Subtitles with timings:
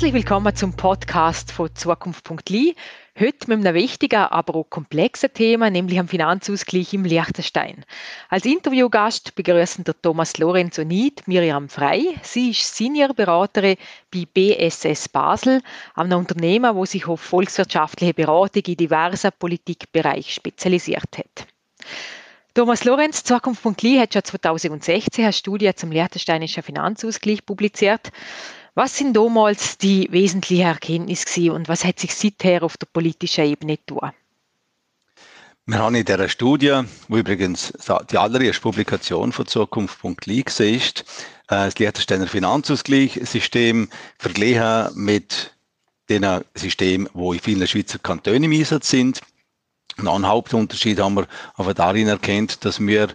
[0.00, 2.74] Herzlich willkommen zum Podcast von Zukunft.li.
[3.18, 7.84] Heute mit einem wichtigen, aber auch komplexen Thema, nämlich am Finanzausgleich im Liechtenstein.
[8.30, 12.14] Als Interviewgast begrüßen der Thomas Lorenz und ich Miriam Frei.
[12.22, 13.76] Sie ist Seniorberaterin
[14.10, 15.60] bei BSS Basel,
[15.94, 21.46] einem Unternehmen, wo sich auf volkswirtschaftliche Beratung in diversen Politikbereichen spezialisiert hat.
[22.54, 28.10] Thomas Lorenz, Zukunft.li, hat schon 2016 eine Studie zum Liechtensteinischen Finanzausgleich publiziert.
[28.74, 33.76] Was sind damals die wesentlichen Erkenntnisse und was hat sich seither auf der politischen Ebene
[33.76, 34.12] getan?
[35.66, 37.72] Wir haben in dieser Studie, wo übrigens
[38.10, 41.00] die allererste Publikation von Zukunft.li ist,
[41.48, 43.88] äh, das Liechtensteiner Finanzausgleichssystem
[44.18, 45.54] verglichen mit
[46.08, 49.20] den Systemen, die in vielen Schweizer Kantonen im Einsatz sind.
[49.96, 53.08] Und einen Hauptunterschied haben wir aber darin erkennt, dass wir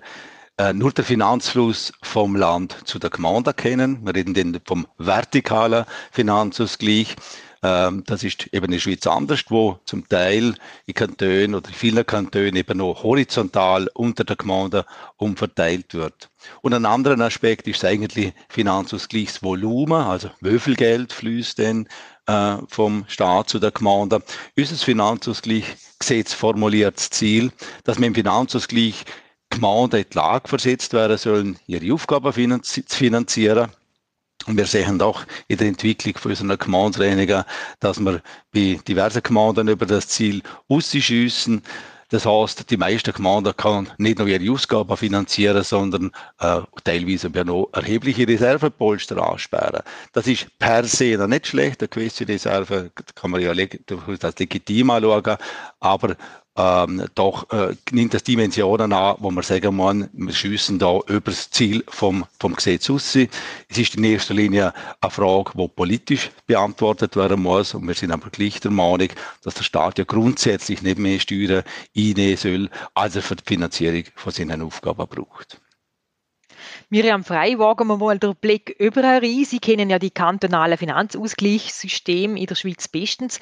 [0.57, 3.99] äh, nur der Finanzfluss vom Land zu der Gemeinde kennen.
[4.05, 7.15] Wir reden dann vom vertikalen Finanzausgleich.
[7.61, 11.73] Ähm, das ist eben in der Schweiz anders, wo zum Teil in Kantonen oder in
[11.73, 14.85] vielen Kantonen eben noch horizontal unter der Gemeinde
[15.17, 16.29] umverteilt wird.
[16.61, 21.87] Und ein anderer Aspekt ist eigentlich Finanzausgleichsvolumen, also wie viel Geld fließt denn
[22.27, 24.21] äh, vom Staat zu der Gemeinde.
[24.55, 27.51] Unser Finanzausgleichsgesetz formuliert das Ziel,
[27.83, 29.05] dass man im Finanzausgleich
[29.55, 33.69] Gemeinden in die Lage versetzt werden sollen, ihre Aufgaben zu finanzieren.
[34.47, 37.43] Und wir sehen auch in der Entwicklung von unseren Gemeindereinigen,
[37.79, 38.21] dass wir
[38.53, 41.63] bei diversen Gemeinden über das Ziel ausschiessen.
[42.09, 47.43] Das heißt, die meisten Gemeinden können nicht nur ihre Ausgaben finanzieren, sondern äh, teilweise auch
[47.43, 49.81] noch erhebliche Reservepolster ansperren.
[50.13, 51.81] Das ist per se noch nicht schlecht.
[51.81, 55.37] Eine gewisse Reserve kann man ja als legitim anschauen.
[55.79, 56.15] Aber
[56.57, 61.31] ähm, doch äh, nimmt das Dimensionen an, wo man sagen muss, wir schiessen da über
[61.31, 63.15] das Ziel vom, vom Gesetz aus.
[63.15, 68.11] Es ist in erster Linie eine Frage, die politisch beantwortet werden muss und wir sind
[68.11, 69.09] aber gleich der Meinung,
[69.43, 71.63] dass der Staat ja grundsätzlich nicht mehr Steuern
[71.95, 75.59] einnehmen soll, als er für die Finanzierung von seinen Aufgaben braucht.
[76.89, 79.45] Miriam Frei, wagen wir mal den Blick über rein.
[79.45, 83.39] Sie kennen ja die kantonalen Finanzausgleichssysteme in der Schweiz bestens.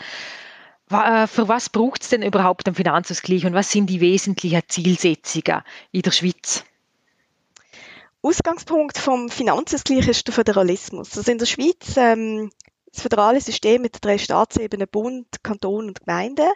[0.92, 5.64] Äh, für was braucht es denn überhaupt einen Finanzausgleich und was sind die wesentlichen Zielsetzungen
[5.92, 6.64] in der Schweiz?
[8.22, 11.18] Ausgangspunkt vom Finanzausgleich ist der Föderalismus.
[11.18, 12.52] Also in der Schweiz ähm,
[12.92, 16.48] das föderale System mit drei Staatsebenen Bund, Kanton und Gemeinde.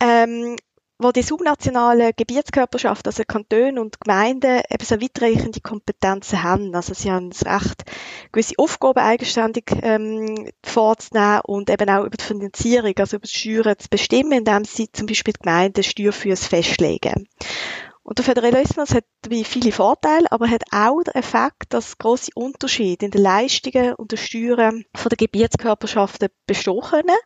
[0.00, 0.56] Ähm,
[1.02, 6.74] wo die subnationalen Gebietskörperschaften, also Kantone und Gemeinden, eben so weitreichende Kompetenzen haben.
[6.74, 7.84] Also sie haben das Recht,
[8.32, 13.78] gewisse Aufgaben eigenständig ähm, vorzunehmen und eben auch über die Finanzierung, also über die Steuern
[13.78, 17.28] zu bestimmen, indem sie zum Beispiel die Gemeinden Steuerfüße festlegen.
[18.04, 23.06] Und der Föderalismus hat wie viele Vorteile, aber hat auch den Effekt, dass große Unterschiede
[23.06, 27.16] in den Leistungen und den Steuern von den Gebietskörperschaften bestehen können.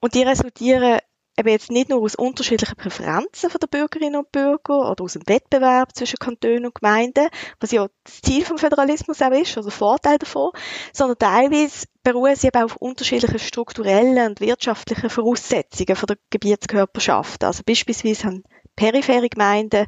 [0.00, 0.98] Und die resultieren
[1.38, 5.22] eben jetzt nicht nur aus unterschiedlichen Präferenzen von der Bürgerinnen und Bürger oder aus dem
[5.26, 7.28] Wettbewerb zwischen Kantonen und Gemeinden,
[7.60, 10.50] was ja das Ziel vom Föderalismus auch ist, also Vorteil davon,
[10.92, 17.44] sondern teilweise beruhen sie eben auf unterschiedlichen strukturellen und wirtschaftlichen Voraussetzungen von der Gebietskörperschaft.
[17.44, 18.44] Also beispielsweise haben
[18.76, 19.86] periphere Gemeinden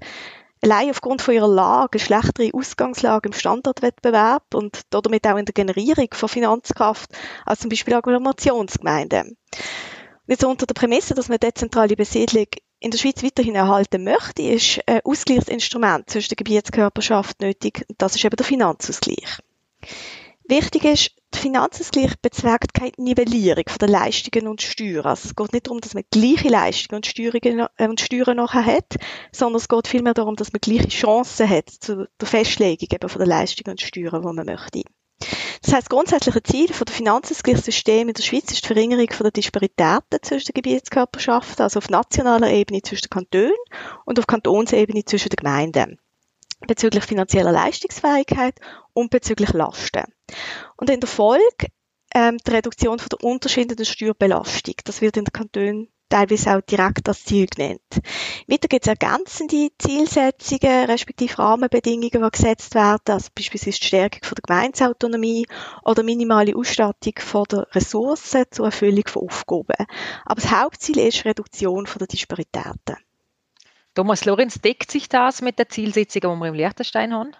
[0.65, 5.53] allein aufgrund von ihrer Lage eine schlechtere Ausgangslage im Standortwettbewerb und damit auch in der
[5.53, 7.11] Generierung von Finanzkraft
[7.45, 9.37] als zum Beispiel Agglomerationsgemeinden.
[10.27, 12.47] Jetzt unter der Prämisse, dass man dezentrale Besiedlung
[12.81, 17.85] in der Schweiz weiterhin erhalten möchte, ist ein Ausgleichsinstrument zwischen der Gebietskörperschaft nötig.
[17.99, 19.39] Das ist eben der Finanzausgleich.
[20.47, 25.07] Wichtig ist, der Finanzausgleich bezweckt keine Nivellierung den Leistungen und Steuern.
[25.07, 28.65] Also es geht nicht darum, dass man gleiche Leistungen und Steuern, äh, und Steuern nachher
[28.65, 28.97] hat,
[29.33, 33.19] sondern es geht vielmehr darum, dass man gleiche Chancen hat zu der Festlegung eben von
[33.19, 34.83] den Leistungen und Steuern, die man möchte.
[35.65, 39.31] Das heißt, grundsätzliche Ziel von der Finanzausgleichssystem in der Schweiz ist die Verringerung von der
[39.33, 43.57] Disparitäten zwischen den Gebietskörperschaften, also auf nationaler Ebene zwischen den Kantonen
[44.05, 45.99] und auf Kantonsebene zwischen den Gemeinden
[46.67, 48.55] bezüglich finanzieller Leistungsfähigkeit
[48.93, 50.05] und bezüglich Lasten.
[50.77, 51.69] Und in der Folge
[52.15, 54.75] ähm, die Reduktion von der Unterschiede der Steuerbelastung.
[54.85, 57.81] Das wird in den Kantonen teilweise auch direkt als Ziel genannt.
[58.47, 64.37] Weiter gibt es ergänzende Zielsetzungen, respektive Rahmenbedingungen, die gesetzt werden, also beispielsweise die Stärkung von
[64.37, 65.47] der Gemeinsautonomie
[65.83, 69.87] oder minimale Ausstattung von der Ressourcen zur Erfüllung von Aufgaben.
[70.25, 72.97] Aber das Hauptziel ist Reduktion von der Disparitäten.
[73.95, 77.33] Thomas Lorenz, deckt sich das mit der Zielsetzung, die wir im Liechtenstein haben?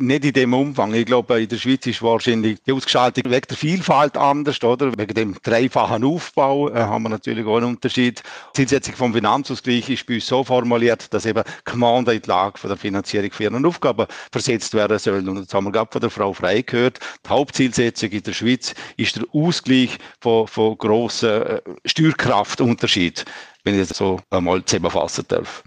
[0.00, 0.94] Nicht in dem Umfang.
[0.94, 4.96] Ich glaube, in der Schweiz ist wahrscheinlich die Ausgestaltung wegen der Vielfalt anders, oder?
[4.96, 8.22] Wegen dem dreifachen Aufbau äh, haben wir natürlich auch einen Unterschied.
[8.50, 12.58] Die Zielsetzung vom Finanzausgleich ist bei uns so formuliert, dass eben Gemeinden in die Lage
[12.58, 15.28] von der Finanzierung für ihren Aufgaben versetzt werden sollen.
[15.28, 17.00] Und das haben wir gerade von der Frau Frei gehört.
[17.24, 23.24] Die Hauptzielsetzung in der Schweiz ist der Ausgleich von, von grossen äh, Steuerkraftunterschied,
[23.64, 25.64] wenn ich das so einmal zusammenfassen darf.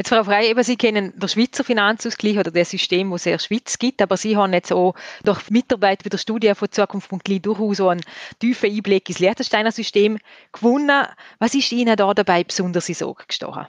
[0.00, 3.32] Jetzt, Frau Frey, eben, Sie kennen den Schweizer Finanzausgleich oder das System, das es in
[3.32, 4.94] der Schweiz gibt, aber Sie haben jetzt auch
[5.24, 8.00] durch Mitarbeit bei der Studie von Zukunft.li durchaus so einen
[8.38, 10.16] tiefen Einblick ins Liechtensteiner System
[10.52, 11.06] gewonnen.
[11.38, 13.66] Was ist Ihnen da dabei besonders in Sorge gestochen?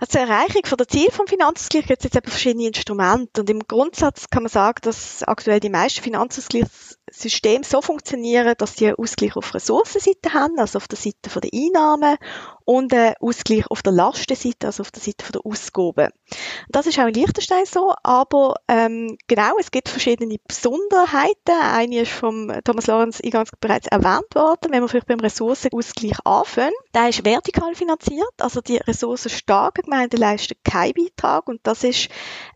[0.00, 3.60] Also zur Erreichung von der Ziel vom Finanzausgleich gibt es jetzt verschiedene Instrumente und im
[3.60, 9.36] Grundsatz kann man sagen, dass aktuell die meisten Finanzausgleichs System so funktionieren, dass sie Ausgleich
[9.36, 12.16] auf Ressourcenseite haben, also auf der Seite der Einnahmen
[12.64, 16.12] und Ausgleich auf der Lastenseite, also auf der Seite der Ausgaben.
[16.68, 21.60] Das ist auch in Liechtenstein so, aber ähm, genau, es gibt verschiedene Besonderheiten.
[21.60, 26.74] Eine ist vom Thomas Lorenz eingangs bereits erwähnt worden, wenn wir vielleicht beim Ressourcenausgleich anfangen.
[26.94, 32.08] Der ist vertikal finanziert, also die ressourcenstarken Gemeinden leisten keinen Beitrag und das ist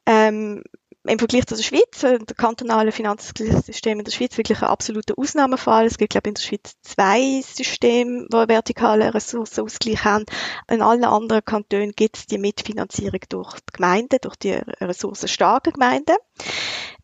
[0.06, 0.62] ähm,
[1.06, 5.14] im Vergleich zu der Schweiz, äh, der kantonale Finanzsystem in der Schweiz wirklich ein absoluter
[5.18, 5.84] Ausnahmefall.
[5.86, 10.24] Es gibt, glaube ich, in der Schweiz zwei Systeme, die einen vertikalen Ressourcenausgleich haben.
[10.70, 16.16] In allen anderen Kantonen gibt es die Mitfinanzierung durch die Gemeinden, durch die ressourcenstarken Gemeinden.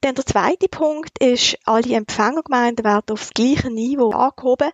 [0.01, 4.71] Dann der zweite Punkt ist, alle Empfängergemeinden werden aufs gleiche Niveau angehoben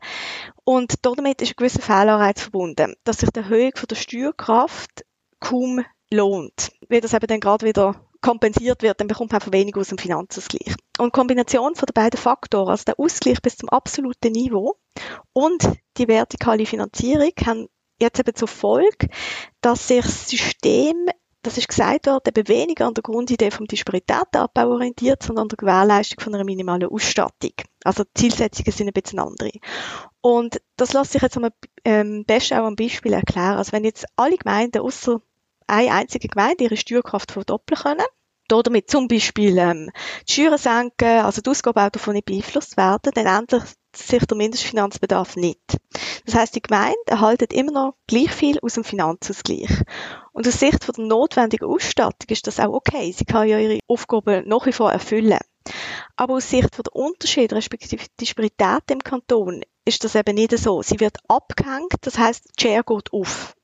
[0.62, 5.04] und damit ist ein gewisser Fehlanreiz verbunden, dass sich die Erhöhung der Steuerkraft
[5.40, 9.80] kaum lohnt, weil das eben dann gerade wieder kompensiert wird, dann bekommt man einfach weniger
[9.80, 10.74] aus dem Finanzausgleich.
[10.98, 14.74] Und Kombination von den beiden Faktoren, also der Ausgleich bis zum absoluten Niveau
[15.32, 15.62] und
[15.96, 17.68] die vertikale Finanzierung, haben
[18.00, 19.08] jetzt eben zur Folge,
[19.60, 21.06] dass sich das System
[21.42, 25.58] das ist gesagt worden, eben weniger an der Grundidee vom Disparitätenabbau orientiert, sondern an der
[25.58, 27.52] Gewährleistung von einer minimalen Ausstattung.
[27.84, 29.52] Also die Zielsetzungen sind ein bisschen andere.
[30.20, 31.48] Und das lässt sich jetzt am
[31.84, 33.58] ähm, besten auch am Beispiel erklären.
[33.58, 35.20] Also wenn jetzt alle Gemeinden außer
[35.66, 38.06] eine einzige Gemeinde ihre Steuerkraft verdoppeln können.
[38.48, 39.90] Damit zum Beispiel ähm,
[40.28, 43.66] die Steuern senken, also die Ausgaben auch davon nicht beeinflusst werden, dann ändert
[43.96, 45.78] sich der Mindestfinanzbedarf nicht.
[46.26, 49.82] Das heißt, die Gemeinde erhaltet immer noch gleich viel aus dem Finanzausgleich.
[50.32, 53.12] Und aus Sicht von der notwendigen Ausstattung ist das auch okay.
[53.12, 55.38] Sie kann ja ihre Aufgaben nach wie vor erfüllen.
[56.14, 60.82] Aber aus Sicht von der Unterschiede, respektive Disparität im Kanton, ist das eben nicht so.
[60.82, 63.54] Sie wird abgehängt, das heißt, die Share geht auf.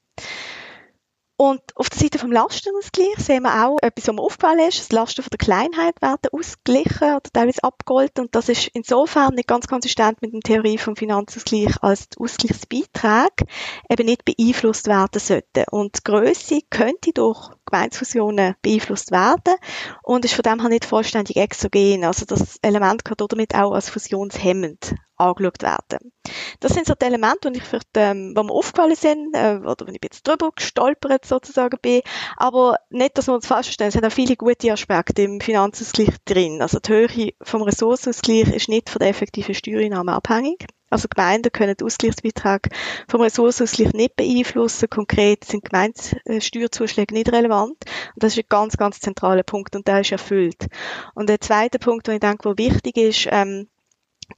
[1.43, 4.79] Und auf der Seite vom Lastenausgleich sehen wir auch etwas, was mir aufgefallen ist.
[4.79, 8.17] Das Lasten von der Kleinheit werden ausgeglichen oder teilweise abgeholt.
[8.21, 13.51] Und das ist insofern nicht ganz konsistent mit der Theorie vom Finanzausgleich, als die Ausgleichsbeiträge
[13.91, 15.65] eben nicht beeinflusst werden sollten.
[15.73, 19.57] Und die Grösse könnte durch Gemeinsfusionen beeinflusst werden
[20.05, 22.05] und ist von dem her nicht vollständig exogen.
[22.05, 26.13] Also das Element kann damit auch als fusionshemmend angeschaut werden.
[26.61, 29.87] Das sind so die Elemente, die, ich vielleicht, ähm, die mir aufgefallen sind, äh, oder
[29.87, 32.03] wenn ich jetzt drüber gestolpert sozusagen bin.
[32.37, 36.15] Aber nicht, dass wir uns falsch verstehen, es sind auch viele gute Aspekte im Finanzausgleich
[36.25, 36.63] drin.
[36.63, 40.67] Also die Höhe vom Ressourcenausgleich ist nicht von der effektiven Steuereinnahme abhängig.
[40.93, 42.69] Also Gemeinden können den Ausgleichsbeitrag
[43.09, 44.91] vom Ressourcenausgleich nicht beeinflussen.
[44.91, 47.77] Konkret sind Gemeindesteuerzuschläge nicht relevant.
[48.15, 50.67] Und das ist ein ganz, ganz zentraler Punkt und der ist erfüllt.
[51.15, 53.69] Und der zweite Punkt, den ich denke, der wichtig ist, ähm,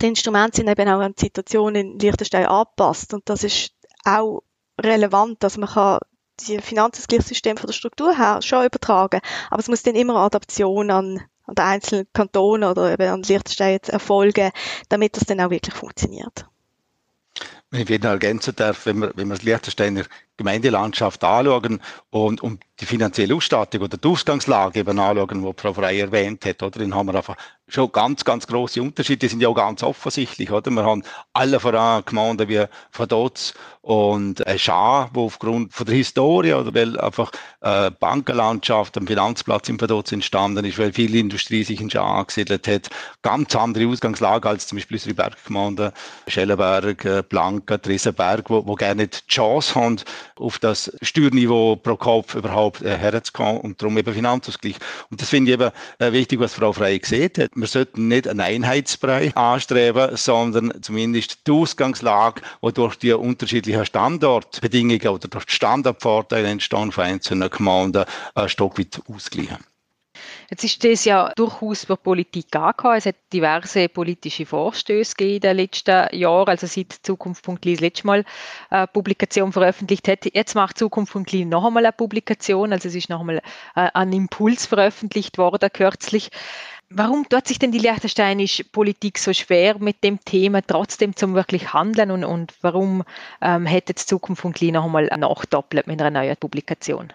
[0.01, 3.73] die Instrumente sind eben auch an die Situation in Liechtenstein angepasst und das ist
[4.05, 4.43] auch
[4.81, 5.99] relevant, dass man kann
[6.41, 10.91] die Finanzausgleichssystem von der Struktur her schon übertragen, aber es muss dann immer eine Adaption
[10.91, 14.51] an, an den einzelnen Kantonen oder eben an Liechtenstein erfolgen,
[14.89, 16.47] damit das dann auch wirklich funktioniert.
[17.71, 20.05] Wenn ich wieder ergänzen darf, wenn wir, wenn wir das Liechtensteiner
[20.37, 26.01] Gemeindelandschaft anschauen und, und die finanzielle Ausstattung oder die Ausgangslage eben anschauen, wo Frau Frey
[26.01, 26.81] erwähnt hat, oder?
[26.81, 27.37] Dann haben wir einfach
[27.69, 29.19] schon ganz, ganz große Unterschiede.
[29.19, 30.71] Die sind ja auch ganz offensichtlich, oder?
[30.71, 36.55] Wir haben alle voran Gemeinden wie Vaduz und äh, Schar, wo aufgrund von der Historie
[36.55, 41.81] oder weil einfach äh, Bankenlandschaft, ein Finanzplatz im Vaduz entstanden ist, weil viel Industrie sich
[41.81, 42.91] in Schar angesiedelt hat,
[43.23, 45.93] ganz andere Ausgangslage als zum Beispiel unsere Berggemeinden,
[46.27, 50.01] Schellenberg, äh, Blanca, Tresenberg, wo, wo gerne die Chance haben,
[50.37, 54.77] auf das Steuerniveau pro Kopf überhaupt äh, herzukommen und darum eben Finanzausgleich.
[55.11, 57.51] Und das finde ich eben äh, wichtig, was Frau Frey gesehen hat.
[57.55, 65.09] Wir sollten nicht einen Einheitsbrei anstreben, sondern zumindest die Ausgangslage, die durch die unterschiedlichen Standortbedingungen
[65.09, 69.59] oder durch die Standardvorteile entstehen von einzelnen Gemeinden, ein Stück weit ausgleichen.
[70.51, 72.97] Jetzt ist das ja durchaus für Politik angekommen.
[72.97, 78.07] Es hat diverse politische Vorstöße gegeben in den letzten Jahren, also seit Zukunft.li das letzte
[78.07, 78.25] Mal
[78.71, 80.27] eine Publikation veröffentlicht hat.
[80.33, 83.39] Jetzt macht Zukunft.li noch einmal eine Publikation, also es ist noch einmal
[83.75, 86.31] äh, ein Impuls veröffentlicht worden kürzlich.
[86.91, 91.73] Warum tut sich denn die liechtensteinische Politik so schwer mit dem Thema trotzdem zum wirklich
[91.73, 93.03] Handeln und, und warum
[93.41, 97.13] ähm, hätte Zukunft.li noch einmal nachdoppelt mit einer neuen Publikation?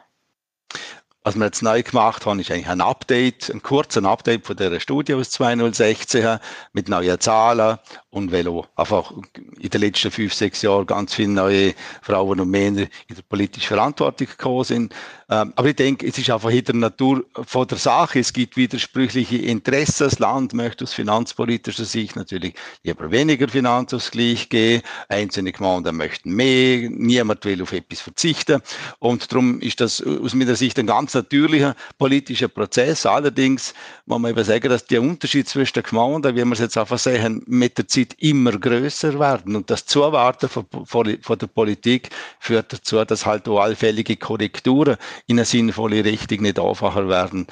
[1.23, 4.79] Was wir jetzt neu gemacht haben, ist eigentlich ein Update, ein kurzer Update von der
[4.79, 6.39] Studie aus 2016
[6.71, 7.77] mit neuen Zahlen
[8.09, 8.47] und weil
[8.77, 9.11] einfach
[9.59, 13.67] in den letzten fünf, sechs Jahren ganz viele neue Frauen und Männer in der politischen
[13.67, 14.95] Verantwortung gekommen sind.
[15.31, 18.19] Ähm, aber ich denke, es ist einfach in der Natur von der Sache.
[18.19, 20.05] Es gibt widersprüchliche Interessen.
[20.05, 24.81] Das Land möchte aus finanzpolitischer Sicht natürlich lieber weniger Finanzausgleich geben.
[25.07, 26.89] Einzelne Gemeinden möchten mehr.
[26.89, 28.61] Niemand will auf etwas verzichten.
[28.97, 33.05] Und darum ist das aus meiner Sicht ein ganz natürlicher politischer Prozess.
[33.05, 33.75] Allerdings
[34.07, 36.97] muss man eben sagen, dass der Unterschied zwischen den Gemeinden, wie wir es jetzt einfach
[36.97, 39.55] sehen, mit der Zeit immer größer werden.
[39.55, 42.09] Und das Zuwarten von, von, von der Politik
[42.39, 47.47] führt dazu, dass halt auch allfällige Korrekturen in eine sinnvolle Richtung nicht einfacher werden.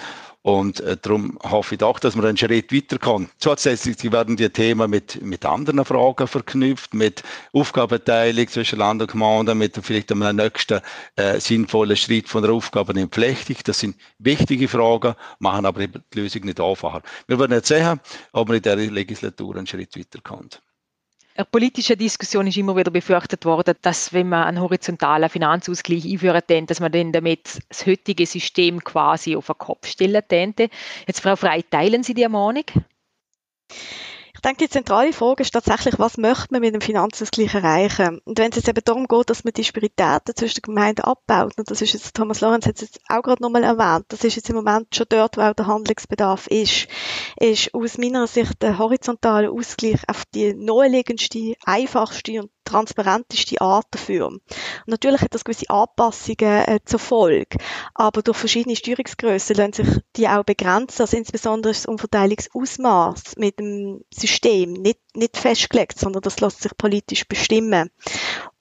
[0.47, 3.29] Und äh, darum hoffe ich doch, dass man einen Schritt weiterkommen.
[3.37, 7.21] Zusätzlich werden die Themen mit, mit anderen Fragen verknüpft, mit
[7.51, 10.79] Aufgabenteilung zwischen Land und Gemeinde, mit vielleicht einem nächsten
[11.17, 13.57] äh, sinnvollen Schritt von der Aufgabenentflechtung.
[13.65, 17.01] Das sind wichtige Fragen, machen aber die Lösung nicht einfacher.
[17.27, 17.99] Wir werden jetzt sehen,
[18.31, 20.61] ob man in der Legislatur einen Schritt weiterkommt.
[20.61, 20.76] In
[21.37, 26.41] der politischen Diskussion ist immer wieder befürchtet worden, dass wenn man einen horizontalen Finanzausgleich einführen
[26.47, 30.69] könnte, dass man dann damit das heutige System quasi auf den Kopf stellen könnte.
[31.05, 32.63] Jetzt, Frau Frei, teilen Sie die Meinung?
[34.37, 38.21] Ich denke, die zentrale Frage ist tatsächlich, was möchte man mit dem Finanzausgleich erreichen?
[38.23, 41.71] Und wenn es jetzt eben darum geht, dass man Disparitäten zwischen den Gemeinden abbaut, und
[41.71, 44.47] das ist jetzt, Thomas Lorenz hat es jetzt auch gerade nochmal erwähnt, das ist jetzt
[44.51, 46.87] im Moment schon dort, wo auch der Handlungsbedarf ist,
[47.39, 54.27] ist aus meiner Sicht der horizontale Ausgleich auf die naheliegendste, einfachste und transparenteste Art dafür.
[54.27, 54.41] Und
[54.85, 57.57] natürlich hat das gewisse Anpassungen äh, zur Folge,
[57.93, 64.03] aber durch verschiedene Steuerungsgrößen lassen sich die auch begrenzen, also insbesondere das Umverteilungsausmaß mit dem
[64.13, 67.89] System nicht, nicht festgelegt, sondern das lässt sich politisch bestimmen.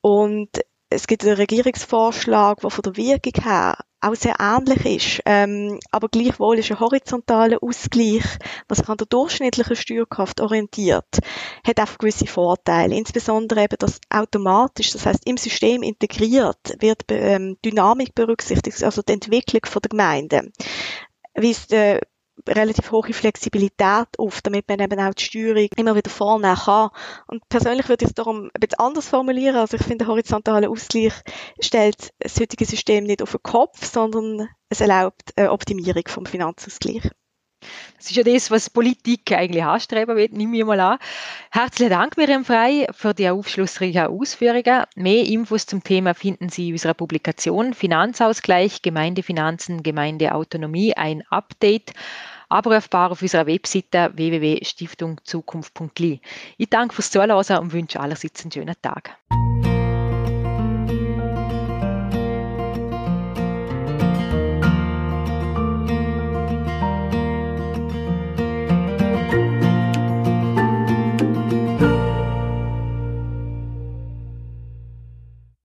[0.00, 0.50] Und
[0.88, 6.08] es gibt einen Regierungsvorschlag, der von der Wirkung her auch sehr ähnlich ist, ähm, aber
[6.08, 8.24] gleichwohl ist ein horizontaler Ausgleich,
[8.68, 11.18] was sich an der durchschnittlichen Steuerkraft orientiert,
[11.66, 12.96] hat auch gewisse Vorteile.
[12.96, 19.12] Insbesondere eben, dass automatisch, das heißt im System integriert wird ähm, Dynamik berücksichtigt, also die
[19.12, 20.52] Entwicklung von der Gemeinde.
[21.34, 22.00] Wie es äh,
[22.48, 26.90] relativ hohe Flexibilität auf, damit man eben auch die Steuerung immer wieder vornehmen kann.
[27.26, 29.56] Und persönlich würde ich es darum ein bisschen anders formulieren.
[29.56, 31.14] Also ich finde, der horizontale Ausgleich
[31.60, 37.10] stellt das heutige System nicht auf den Kopf, sondern es erlaubt eine Optimierung vom Finanzausgleich.
[37.96, 40.98] Das ist ja das, was Politik eigentlich anstreben will, nehme ich mal an.
[41.50, 44.84] Herzlichen Dank, Miriam Frei, für die aufschlussreichen Ausführungen.
[44.94, 51.92] Mehr Infos zum Thema finden Sie in unserer Publikation Finanzausgleich, Gemeindefinanzen, Gemeindeautonomie, ein Update
[52.48, 56.20] abrufbar auf unserer Webseite www.stiftungzukunft.li.
[56.58, 59.16] Ich danke fürs Zuhören und wünsche allerseits einen schönen Tag.